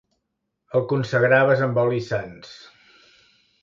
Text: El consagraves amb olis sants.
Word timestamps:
El 0.79 0.85
consagraves 0.93 1.63
amb 1.69 1.79
olis 1.85 2.11
sants. 2.15 2.59